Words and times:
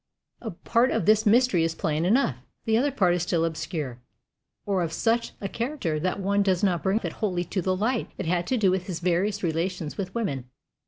A 0.41 0.49
part 0.49 0.89
of 0.89 1.05
this 1.05 1.27
mystery 1.27 1.61
is 1.63 1.75
plain 1.75 2.05
enough. 2.05 2.37
The 2.65 2.75
other 2.75 2.89
part 2.89 3.13
is 3.13 3.21
still 3.21 3.45
obscure 3.45 4.01
or 4.65 4.81
of 4.81 4.91
such 4.93 5.33
a 5.39 5.47
character 5.47 5.99
that 5.99 6.19
one 6.19 6.41
does 6.41 6.63
not 6.63 6.77
care 6.81 6.93
to 6.93 6.99
bring 6.99 6.99
it 7.07 7.17
wholly 7.17 7.43
to 7.43 7.61
the 7.61 7.75
light. 7.75 8.09
It 8.17 8.25
had 8.25 8.47
to 8.47 8.57
do 8.57 8.71
with 8.71 8.87
his 8.87 8.99
various 8.99 9.43
relations 9.43 9.97
with 9.99 10.15
women. 10.15 10.45